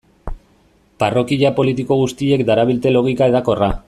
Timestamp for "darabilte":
2.49-2.95